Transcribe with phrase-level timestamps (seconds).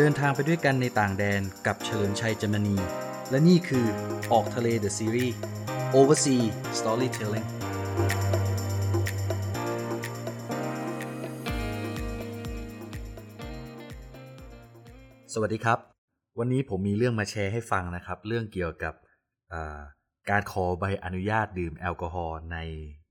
[0.00, 2.76] เดินทางไปด้วยกันในต่างแดนกับเฉลิมชัยจมณี
[3.30, 3.86] และนี่คือ
[4.32, 5.36] ออกทะเล The Series
[5.98, 6.42] Oversea
[6.78, 7.48] Storytelling
[15.34, 15.78] สวัสดีครับ
[16.38, 18.94] วันนี้ผมมีเรื่องมาแชร์ให้ฟังนะครับ เรื่องเกี่ยวกับ
[20.30, 22.58] การขอใบอนุญาตดื่มแอลกอฮอล์ใน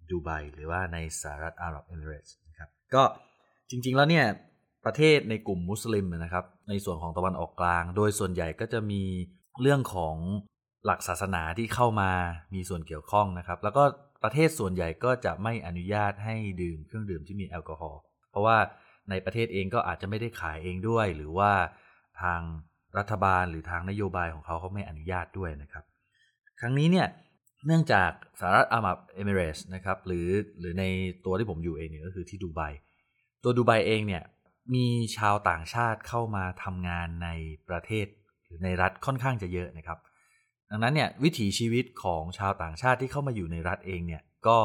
[0.09, 3.04] ดูไบหรือว่าในสหรัฐอาหรับเอมิเรตส์นะครับก็
[3.69, 4.27] จริงๆแล้วเนี่ย
[4.87, 9.04] ประเทศในกลุ่มมุสลิมนะครับ ในส่วนของตะวันออกกลาง โดยส่วนใหญ่ก็จะมี
[9.61, 10.15] เรื่องของ
[10.86, 12.11] หลักศาสนาที่เข้ามา
[12.54, 13.83] มีส่วนเกี่ยวข้องนะครับ แล้วก็
[14.23, 18.01] ประเทศส่วนใหญ่ก็จะไม่อนุญาตให้ดื่มเครื่องดื่มที่มีแอลกอฮอล์
[18.32, 18.57] เพราะว่า
[19.10, 21.51] ในประเทศเองก็อาจจะไม่ได้ขายเองด้วย หรือว่า
[22.21, 22.41] ทาง
[22.97, 25.83] รัฐบาลหรือทางนโยบายของเขาเขาไม่อนุญาตด้วยนะครับ
[26.60, 27.07] ครั้งนี้เนี่ย
[27.65, 30.27] เนื่องจากสหรัฐอาหรับเอมิเรสนะครับหรือ
[30.60, 30.83] หรือใน
[31.25, 32.61] ตัวที่ผมอยู่เองเนี่ยก็คือที่ดูไบ
[33.44, 34.23] ตัวดูไบเองเนี่ย
[34.75, 37.29] มีชาวต่างชาติเข้ามาทำงานใน
[37.69, 38.07] ประเทศ
[38.45, 39.99] หรือในรัฐค่อนข้างจะเยอะนะครับ
[40.69, 44.59] ดังนั้นเนี่ยวิถีชีวิตของชาวต่างชาติที่เข้ามาอยู่ในรัฐเองเนี่ยก็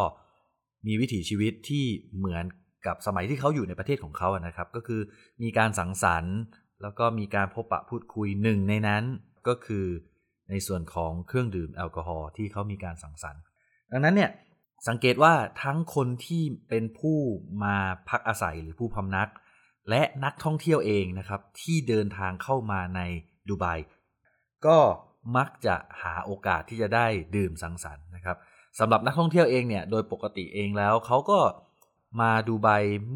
[0.86, 1.84] มีวิถีชีวิตที่
[2.16, 2.44] เหมือน
[2.86, 5.00] กับสมัยที่เขาอยู่ในประเทศของเขานะครับ ก็คือ
[5.42, 6.36] มีการสังสรรค์
[6.82, 9.04] แล้วก็มีการพบปะพูดคุยหนึ่งในนั้น
[9.48, 9.86] ก็คือ
[10.50, 13.42] ในส่วนของเครื่องดื่มแอลกอฮอล์ที่เขามีการสังสรรค์
[13.90, 14.30] ดังนั้นเนี่ย
[14.88, 17.18] สังเกตว่าทั้งคนที่เป็นผู้
[17.64, 17.76] มา
[18.08, 19.28] พักอาศัยหรือผู้พำนัก
[19.90, 23.00] และนักท่องเที่ยวเองนะครับ ที่เดินทางเข้ามาใน
[23.48, 23.66] ดูไบ
[24.66, 24.78] ก็
[25.36, 28.36] มักจะหาโอกาสที่จะได้ดื่มสังสรรค์นะครับ
[28.78, 31.40] สำหรับนักท่องเที่ยวเองเนี่ยโดยปกติเองแล้วเขาก็
[32.20, 32.68] มาดูไบ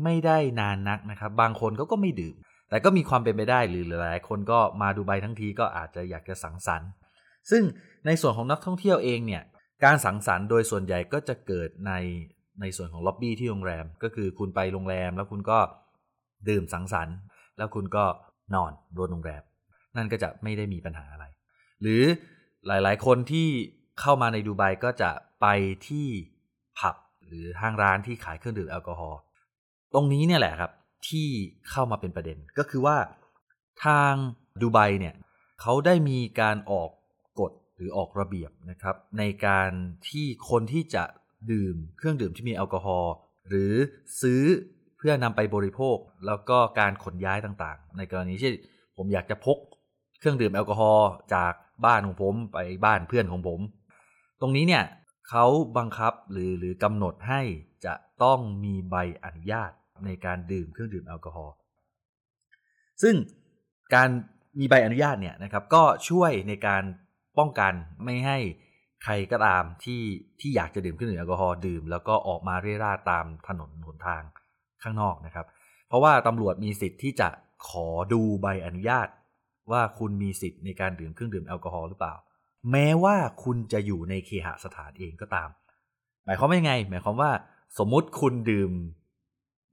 [0.04, 2.36] ไม่ได้นานนักนะครับ บางคนเขาก็ไม่ดื่ม
[2.70, 6.90] แต่ก็มีความเป็นไปได้หรือหลายคนก็มาดูไบทั้งทีก็อาจจะอยากจะสังสรรค์
[7.50, 7.62] ซึ่ง
[8.06, 9.42] ในส่วนของนักท่องเที่ยวเองเนี่ย
[9.84, 11.92] การสังสรรค์โดยส่วนใหญ่ก็จะเกิดใน
[12.60, 15.58] ในส่วนของล็อบบี้ที่โรงแรม ก็คือคุณไปโรงแรมแล้วคุณก็
[16.48, 17.16] ดื่มสังสรรค์
[17.56, 18.04] แล้วคุณก็
[18.54, 19.42] นอนบนโรงแรม
[19.96, 21.24] นั่นก็จะไม่ได้มีปัญหาอะไร
[21.82, 22.02] หรือ
[22.66, 23.48] หลายๆ คนที่
[24.00, 25.46] เข้ามาในดูไบก็จะไป
[25.88, 26.06] ที่
[26.78, 26.96] ผับ
[27.26, 29.20] หรือห้างร้านที่ขายเครื่องดื่มแอลกอฮอล์
[29.94, 30.72] ตรงนี้เนี่ยแหละครับ
[31.08, 31.28] ที่
[31.70, 32.96] เข้ามาเป็นประเด็นก็คือว่า
[33.84, 34.12] ทาง
[34.60, 35.14] ดูไบเนี่ย
[35.60, 36.90] เขาได้มีการออก
[37.40, 39.70] กฎหรือออกระเบียบนะครับในการ
[40.08, 41.04] ที่คนที่จะ
[41.52, 43.14] ดื่มเครื่องดื่มที่มีแอลกอฮอล์
[43.48, 43.72] หรือ
[44.22, 44.42] ซื้อ
[44.75, 45.96] เพื่อนำไปบริโภค
[46.26, 48.50] แล้วก็การขนย้ายต่างๆ ในกรณีที่
[48.96, 49.58] ผมอยากจะพก
[50.18, 51.52] เครื่องดื่มแอลกอฮอล์จาก
[51.86, 53.60] บ้านของผมไปบ้านเพื่อนของผม
[54.40, 54.84] ตรงนี้เนี่ย
[55.28, 55.46] เขา
[55.78, 57.40] บังคับหรือหรือกำหนดให้
[57.84, 59.70] จะต้องมีใบอนุญาต
[60.04, 61.54] ในการดื่มเครื่องดื่มแอลกอฮอล์
[63.02, 63.14] ซึ่ง
[63.94, 64.08] การ
[64.58, 66.82] มีใบอนุญาตเนี่ยนะครับก็ช่วยในการ
[67.38, 67.72] ป้องกัน
[68.04, 68.38] ไม่ให้
[69.04, 70.02] ใครก็ตามที่
[70.40, 74.22] ที่อยากจะดื่มเครื่องดื่มแอลกอฮอล์ดื่ม แล้วก็ออกมาเร่ร่าตามถนนหนทาง
[74.82, 75.46] ข้างนอกนะครับ
[75.88, 77.28] เพราะว่าตำรวจมีสิทธิ์ที่จะ
[77.68, 79.08] ขอดูใบอนุญาต
[79.70, 82.14] ว่าคุณมีสิทธิ์ในการดื่มเครื่องดื่มแอลกอฮอล์หรือเปล่า
[82.72, 85.48] แม้ว่าคุณจะอยู่ในเคหสถานเองก็ตาม
[86.24, 87.30] หมายความว่ายังไง หมายความว่า
[87.78, 88.72] สมมุติคุณดื่ม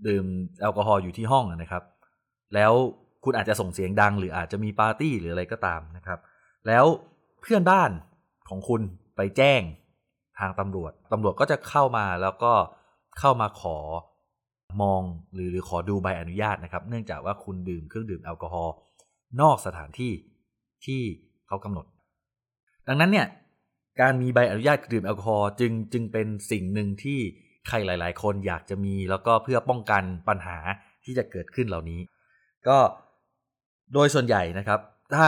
[0.07, 0.25] ดื่ม
[0.61, 1.83] แอลกอฮอล์อยู่ที่ห้องนะครับ
[2.55, 2.73] แล้ว
[3.23, 6.19] คุณอาจจะส่งเสียงดัง หรืออาจจะมีปาร์ตี้หรืออะไรก็ตามนะครับ
[6.67, 6.85] แล้ว
[7.41, 7.91] เพื่อนบ้าน
[8.49, 8.81] ของคุณ
[9.15, 9.61] ไปแจ้ง
[10.39, 12.53] ทางตำรวจตำรวจก็จะเข้ามาแล้วก็
[13.19, 13.77] เข้ามาขอ
[14.81, 15.01] มอง
[15.33, 18.73] หรือหรือขอดูใบอนุญาตนะครับ เนื่องจากว่าคุณดื่มเครื่องดื่มแอลกอฮอล์
[19.41, 20.11] นอกสถานที่
[20.85, 21.01] ที่
[21.47, 21.85] เขากำหนด
[22.87, 23.27] ดังนั้นเนี่ย
[24.01, 27.19] การมีใบอนุญาตดื่มแอลกอฮอล์จึงจึงเป็นสิ่งหนึ่งที่
[27.67, 30.57] ใครหลาย ๆ คนอยากจะมีแล้วก็เพื่อป้องกันปัญหา
[31.05, 31.99] ที่จะเกิดขึ้นเหล่านี้
[32.67, 32.77] ก็
[33.93, 34.79] โดยส่วนใหญ่นะครับ
[35.15, 35.27] ถ้า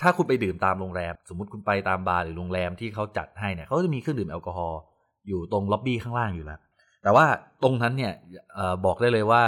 [0.00, 4.80] ถ้าคุณไปดื่มตามโรงแรม สมมติคุณไปตามบาร์หรือโรงแรมที่เขาจัดให้เนี่ยเขาจะมีเครื่องดื่มแอลกอฮอล์
[5.28, 6.60] อยู่ตรงล็อบบี้ข้างล่างอยู่แล้ว
[7.06, 7.26] แต่ว่า
[7.62, 8.12] ตรงนั้นเนี่ย
[8.58, 9.42] เออบอกได้เลยว่า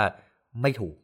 [0.62, 0.96] ไม่ถูก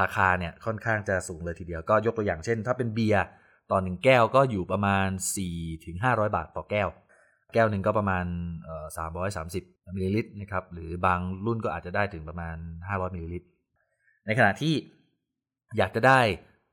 [0.00, 3.24] ราคาเนี่ยค่อนข้างจะสูงเลยทีเดียวก็ยกตัวอย่างเช่น ถ้าเป็นเบียร์
[3.70, 5.08] ตอนหนึ่งแก้วก็อยู่ประมาณ
[5.46, 6.88] 4 ถึง 500 บาทต่อแก้ว
[7.54, 8.24] แก้วหนึ่งก็ประมาณ
[8.96, 12.56] สามร้อยสามสิบมิลลิลิตรนะครับหรือบางรุ่นก็อาจจะได้ถึงประมาณ
[12.88, 13.48] 500มิลลิลิตร
[14.26, 14.74] ในขณะที่
[15.76, 16.20] อยากจะได้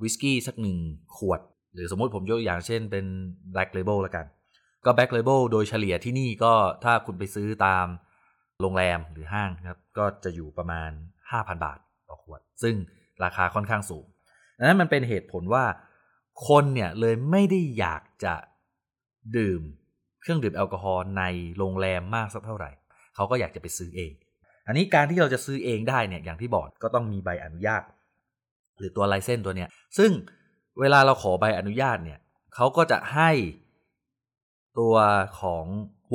[0.03, 0.77] วิสกี้สักหนึ่ง
[1.17, 1.39] ขวด
[1.73, 3.05] หรือสมมติผมยกอย่างเช่นเป็น
[3.53, 4.25] Black Label แล้วกัน
[4.85, 6.53] ก็ Black Label โดยเฉลี่ยที่นี่ก็
[6.83, 7.87] ถ้าคุณไปซื้อตาม
[8.61, 10.91] โรงแรมหรือห้างครับก็จะอยู่ประมาณ
[11.27, 12.75] 5,000 บาทต่อขวด ซึ่ง
[13.23, 14.05] ราคาค่อนข้างสูง
[14.57, 15.65] ดังนั้นมันเป็นเหตุผลว่า
[16.47, 18.35] คนเนี่ยเลยไม่ได้อยากจะ
[19.37, 19.61] ดื่ม
[20.21, 21.23] เครื่องดื่มแอลกอฮอล์ใน
[21.57, 22.69] โรงแรมมากสักเท่าไหร่
[23.15, 24.11] เขาก็อยากจะไปซื้อเอง
[24.67, 27.83] อันนี้การที่เราจะซื้อเองได้เนี่ยอย่างที่บอกก็ต้องมีใบอนุญาต
[28.77, 30.11] หรือตัวไลเซนตัวเนี้ยซึ่ง
[30.79, 32.19] เวลาเราขอใบอนุญาตเนี่ย
[32.55, 33.31] เขาก็จะให้
[34.79, 34.95] ตัว
[35.41, 35.65] ของ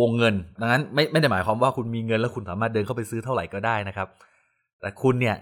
[0.01, 4.09] วงเงิน ดังนั้นไม่ไม่ได้หมายความว่าคุณมีเงินแล้วคุณสามารถเดินเข้าไปซื้อเท่าไหร่ก็ได้นะครับ
[4.81, 5.37] แต่คุณเนี่ย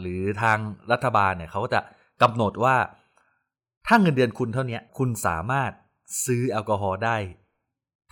[0.00, 0.58] หรือทาง
[0.92, 1.80] รัฐบาลเนี่ยเขาก็จะ
[2.22, 2.76] กำหนดว่า
[3.86, 5.70] ถ้าเงินเดือนคุณเท่านี้คุณสามารถ
[6.26, 7.16] ซื้อแอลกอฮอล์ได้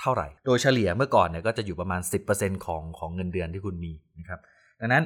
[0.01, 2.01] เท่าไหร่ โดยเฉลี่ยเมื่อก่อนเนี่ยก็จะอยู่ประมาณ
[2.33, 4.41] 10%ของของเงินเดือนที่คุณมีนะครับ
[4.81, 5.05] ดังนั้น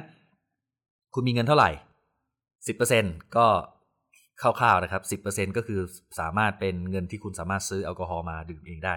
[1.13, 1.69] คุณมีเงินเท่าไหร่
[2.57, 3.47] 10%ก็
[4.41, 5.79] คร่าวๆนะครับ 10%ก็คือ
[6.19, 8.95] สามารถเป็นเงินที่คุณสามารถซื้อแอลกอฮอล์มาดื่มเองได้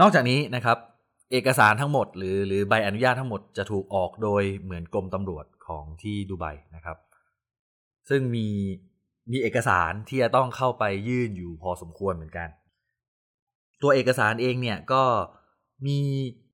[0.00, 0.78] นอกจากนี้นะครับ
[1.32, 6.46] เอกสารทั้งหมด หรือหรือใบอนุญาตทั้งหมดจะถูกออกโดยเหมือนกรมตำรวจของที่ดูไบ
[6.76, 6.98] นะครับ
[8.08, 8.46] ซึ่งมี
[9.32, 12.48] มีเอกสารที่จะต้องเข้าไปยื่นอยู่พอสมควรเหมือนกัน
[13.82, 15.02] ตัวเอกสารเองเนี่ยก็
[15.86, 15.98] มี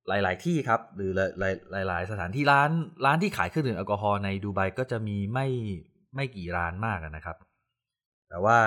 [0.08, 1.10] หลาย ๆ ที่ครับ หรือ
[1.72, 2.70] หลายหลายๆสถานที่ร้าน
[3.04, 5.46] ร้านที่ขายเครื่องดื่มแอลกอฮอล์ในดูไบก็จะมีไม่
[6.14, 7.36] ไม่กี่ร้านมากนะครับ
[8.28, 8.58] แต่ว่า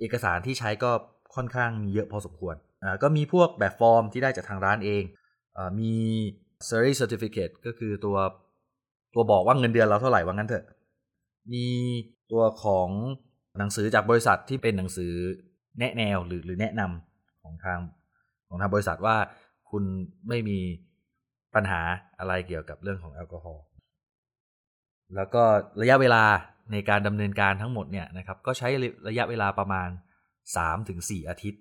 [0.00, 0.90] เอกสารที่ใช้ก็
[1.34, 2.54] ค่อนข้างมีเยอะพอสมควร
[3.02, 5.02] ก็มีพวกแบบฟอร์มที่ได้จากทางร้านเอง
[5.56, 5.92] อมี
[6.68, 8.16] salary certificate ก็คือตัว
[9.14, 10.64] ตัวบอกว่าเงินเดือนเราเท่าไหร่ว่างั้นเถอะ
[11.52, 11.66] มี
[12.32, 12.88] ตัวของ
[13.58, 15.12] หนังสือจากบริษัทที่เป็นหนังสือ
[15.78, 17.78] แนะแนวหรือหรือแนะนำของทาง
[18.48, 19.16] ของทางบริษัทว่า
[19.70, 19.84] คุณ
[20.28, 20.58] ไม่มี
[21.54, 21.80] ปัญหา
[22.18, 23.64] อะไรเกี่ยวกับเรื่องของแอลกอฮอล์
[25.14, 25.42] แล้วก็
[25.80, 26.24] ระยะเวลา
[26.72, 28.68] ในการดำเนินการทั้งหมดเนี่ยนะครับก็ใช้
[29.08, 29.88] ระยะเวลาประมาณ
[30.58, 31.60] 3-4 อาทิตย์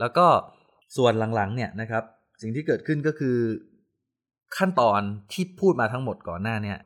[0.00, 0.26] แล้วก็
[0.96, 2.04] ส่วนหลังๆเนี่ยนะครับ
[2.42, 3.36] สิ่งที่เกิดขึ้นก็คือ
[4.56, 5.00] ขั้นตอน
[5.32, 6.78] ที่พูดมาทั้งหมดก่อนหน้าเนี่ย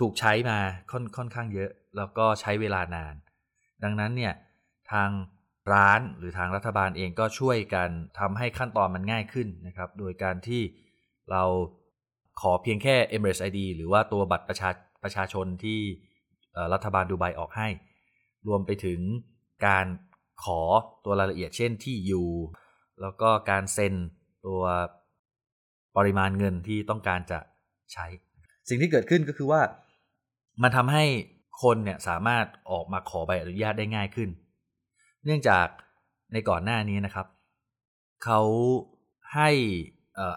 [0.00, 0.58] ถูกใช้มา
[0.90, 3.14] ค่อนค่อนข้างเยอะ แล้วก็ใช้เวลานาน
[3.84, 4.34] ดังนั้นเนี่ย
[4.92, 5.10] ทาง
[5.72, 10.62] ร้านหรือทางรัฐบาลเองก็ช่วยกันทำให้ขั้นตอนมันง่ายขึ้นนะครับ โดยการที่
[11.30, 11.42] เรา
[12.40, 14.70] ขอเพียงแค่ Emirates ID หรือว่าตัวบัตรประชา
[15.02, 15.80] ประชาชนที่
[16.72, 17.68] รัฐบาลดูไบออกให้
[18.46, 19.00] รวมไปถึง
[19.66, 19.86] การ
[20.44, 20.60] ขอ
[21.04, 22.28] ตัวรายละเอียดเช่นที่อยู่
[23.00, 23.94] แล้วก็การเซ็น
[24.46, 24.62] ตัว
[25.96, 27.38] ปริมาณเงินที่ต้องการจะ
[27.92, 28.06] ใช้
[28.68, 29.60] สิ่งที่เกิดขึ้นก็คือว่า
[30.62, 31.04] มันทำให้
[31.62, 34.28] คนเนี่ยสามารถออกมาขอใบอนุญาตได้ง่ายขึ้น
[35.24, 35.66] เนื่องจาก
[36.32, 37.26] ในก่อนหน้านี้นะครับ
[38.24, 38.40] เขา
[39.34, 39.50] ให้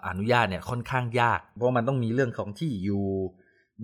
[0.08, 3.06] อนุญาตเนี่ยค่อนข้างยาก เพราะมันต้องมีเรื่องของที่อยู่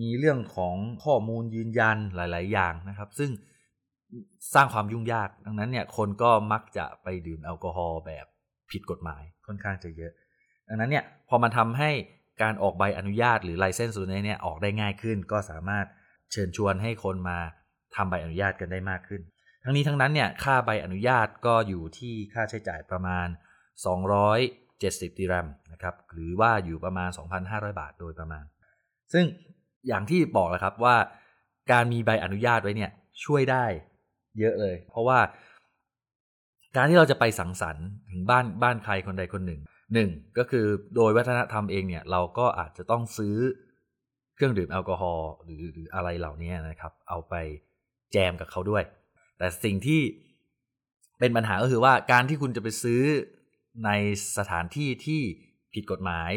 [0.00, 0.74] มีเรื่องของ
[1.04, 3.30] ข้อมูลยืนยันหลาย ๆ อย่างนะครับ ซึ่ง
[4.54, 8.26] สร้างความยุ่งยาก ดังนั้นเนี่ยคนก็มักจะไปดื่มแอลกอฮอล์แบบ
[8.70, 10.12] ผิดกฎหมายค่อนข้างจะเยอะ
[10.68, 11.90] ดังนั้นเนี่ยพอมันทำให้
[12.42, 15.86] การออกใบอนุญาตหรือไลเซนส์ตัวนี้เนี่ยออกได้ง่ายขึ้น ก็สามารถ
[16.32, 17.38] เชิญชวนให้คนมา
[17.96, 19.22] ทำใบอนุญาตกันได้มากขึ้น
[19.64, 23.26] ทั้งนี้ทั้งนั้นเนี่ยค่าใบอนุญาตก็อยู่ที่ค่าใช้จ่ายประมาณ
[24.22, 27.08] 270ดิรัมนะครับหรือว่าอยู่ประมาณ
[27.44, 28.44] 2,500 บาทโดยประมาณ
[29.12, 29.24] ซึ่ง
[29.88, 30.96] อย่างที่บอกแล้วครับว่า
[31.72, 32.90] การมีใบอนุญาตไว้เนี่ย
[33.24, 33.64] ช่วยได้
[34.38, 35.18] เยอะเลย เพราะว่า
[36.76, 39.60] การที่เราจะไปสังสรรค์ถึงบ้านบ้านใครคนใดคนหนึ่ง
[39.94, 40.66] หนึ่งก็คือ
[40.96, 43.36] โดยวัฒนธรรมเองเนี่ย เราก็อาจจะต้องซื้อ
[44.34, 47.34] เครื่องดื่มแอลกอฮอล์หรือหรืออะไรเหล่านี้นะครับ เอาไป
[48.12, 48.84] แจมกับเขาด้วย
[49.38, 50.00] แต่สิ่งที่
[51.18, 53.02] เป็นปัญหาก็คือว่าการที่คุณจะไปซื้อ
[53.84, 53.90] ใน
[54.38, 55.20] สถานที่ที่
[55.74, 56.30] ผิดกฎหมาย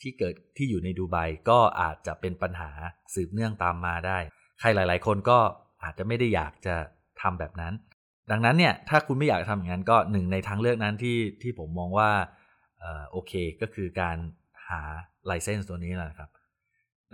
[0.00, 1.16] ที่เกิดที่อยู่ในดูไบ
[1.50, 2.70] ก็อาจจะเป็นปัญหา
[3.14, 4.18] สืบเนื่องตามมาได้
[4.60, 5.38] ใครหลาย ๆ คนก็
[5.84, 6.74] อาจจะไม่ได้อยากจะ
[7.22, 7.72] ทำแบบนั้น
[8.30, 12.10] ดังนั้นเนี่ยถ้าคุณไม่อยากทำอย่างนั้นก็หนึ่งในทางเลือกนั้นที่ที่ผมมองว่า
[13.10, 14.16] โอเคก็คือการ
[14.68, 14.80] หา
[15.26, 16.30] ไลเซนส์ตัวนี้แหละครับ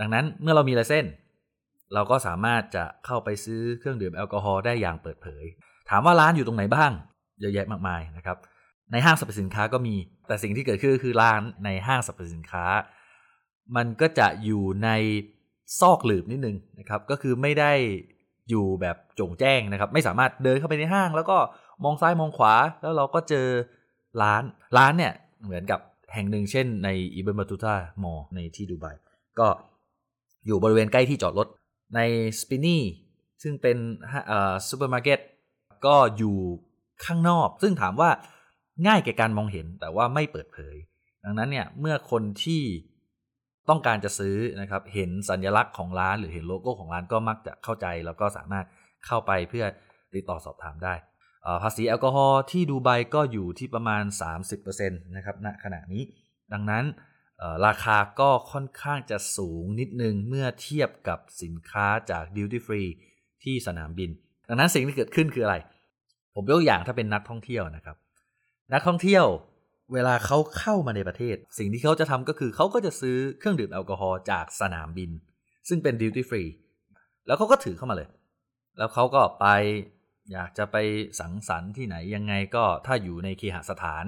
[0.00, 1.14] ดังนั้นเมื่อเรามีไลเซนส์
[1.94, 5.44] เราก็สามารถจะเข้าไปซื้อเครื่องดื่มแอลกอฮอล์ได้อย่างเปิดเผย
[5.90, 6.92] ถามว่าร้านอยู่ตรงไหนบ้าง
[7.40, 8.36] เยอะแยะมากมายนะครับ
[8.92, 9.94] ในห้างสรรพสินค้าก็มี
[10.26, 12.64] แต่สิ่งที่เกิดขึ้นคือร้านในห้างสรรพสินค้า
[13.76, 14.90] มันก็จะอยู่ใน
[15.80, 17.72] ซอกหลืบนิดนึงนะครับ ก็คือไม่ได้
[18.48, 21.38] อยู่แบบจงแจ้งนะครับ ไม่สามารถเดินเข้าไปในห้าง แล้วก็
[21.84, 23.46] มองซ้ายมองขวา แล้วเราก็เจอ
[24.22, 24.42] ร้าน
[24.76, 25.12] ร้านเนี่ย
[25.44, 25.80] เหมือนกับ
[26.14, 28.86] แห่งหนึ่งเช่นในอิบนบาตูตามอลล์ในที่ดูไบ
[29.38, 29.48] ก็
[30.46, 31.48] อยู่บริเวณใกล้ที่จอดรถ
[31.96, 32.00] ใน
[32.40, 32.82] สปินนีส์
[33.42, 33.76] ซึ่งเป็น
[34.68, 35.18] ซูเปอร์มาร์เก็ต
[35.86, 36.36] ก็อยู่
[37.04, 38.10] ข้างนอก ซึ่งถามว่า
[38.86, 40.76] ง่ายแก่การมองเห็นแต่ว่าไม่เปิดเผย
[41.24, 42.62] ดังนั้นเนี่ยเมื่อคนที่
[43.68, 48.66] ต้องการจะซื้อนะครับ เห็นสัญลักษณ์ของร้านหรือเห็นโลโก้ของร้านก็มักจะเข้าใจ แล้วก็สามารถ
[49.06, 49.64] เข้าไปเพื่อ
[50.14, 50.94] ติดต่อสอบถามได้
[51.62, 54.02] ภาษีแอลกอฮอล์ที่ดูไบก็อยู่ที่ประมาณ
[54.44, 56.02] 30%นะครับณขณะนี้
[56.52, 56.84] ดังนั้น
[57.66, 62.90] ราคาก็ค่อนข้างจะสูงนิดนึงเมื่อเทียบกับสินค้าจาก Duty Free
[63.42, 64.10] ที่สนามบิน
[64.48, 65.56] ดังนั้นสิ่งที่เกิดขึ้นคืออะไร
[66.34, 67.96] ผมยกอย่างถ้าเป็นนักท่องเที่ยวนะครับ
[68.72, 69.24] นักท่องเที่ยว
[69.92, 75.10] เวลาเขาเข้ามาในประเทศ สิ่งที่เขาจะทำก็คือเขาก็จะซื้อเครื่องดื่มแอลกอฮอล์จากสนามบิน
[75.68, 76.50] ซึ่งเป็น Duty Free
[77.26, 78.08] แล้วเขาก็ถือเข้ามาเลย
[78.78, 79.46] แล้วเขาก็ไป
[80.32, 80.76] อยากจะไป
[81.20, 84.04] สังสรรค์ที่ไหนยังไงก็ถ้าอยู่ในเคหสถาน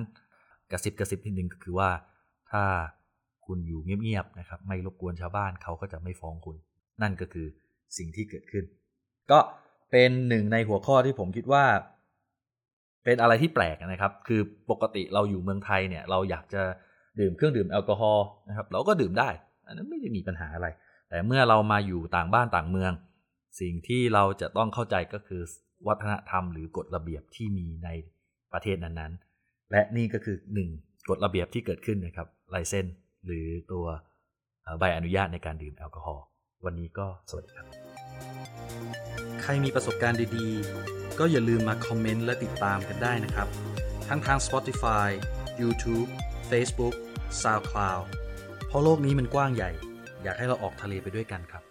[0.70, 1.90] กระซิบกระซิบนิดนึงก็คือว่า
[2.52, 2.64] ถ้า
[3.46, 6.56] คุณอยู่เงียบๆนะครับ ไม่รบกวนชาวบ้านเขาก็จะไม่ฟ้องคุณ
[7.02, 7.46] นั่นก็คือ
[7.96, 8.64] สิ่งที่เกิดขึ้น
[9.30, 9.38] ก็
[9.90, 11.64] เป็นหนึ่งในหัวข้อที่ผมคิดว่า
[13.04, 14.40] เป็นอะไรที่แปลกนะครับ คือ
[14.70, 16.62] ปกติเราอยู่เมืองไทยเนี่ย เราอยากจะ
[17.20, 19.28] ดื่มเครื่องดื่มแอลกอฮอล์นะครับ เราก็ดื่มได้
[19.66, 20.68] อันนั้นไม่ได้มีปัญหาอะไร
[21.08, 22.92] แต่เมื่อเรามาอยู่ต่างบ้านต่างเมือง
[23.60, 25.42] สิ่งที่เราจะต้องเข้าใจก็คือ
[25.86, 27.88] วัฒนธรรมหรือกฎระเบียบที่มีใน
[28.52, 30.68] ประเทศนั้นๆ และนี่ก็คือหนึ่ง
[31.10, 32.86] กฎระเบียบที่เกิดขึ้นนะครับไลเซน
[33.26, 33.84] หรือตัว
[34.78, 36.24] ใบอนุญาตในการดื่มแอลกอฮอล์
[36.64, 37.66] วันนี้ก็สวัสดีครับ
[39.42, 43.48] ใครมีประสบการณ์ดีๆ ก็อย่าลืมมาคอมเมนต์และติดตามกันได้นะครับ
[44.08, 45.08] ทั้งทาง Spotify
[45.60, 46.08] YouTube
[46.50, 46.94] Facebook
[47.42, 48.02] SoundCloud
[48.66, 49.70] เพราะโลกนี้มันกว้างใหญ่
[50.22, 51.62] อยากให้เราออกทะเลไปด้วยกันครับ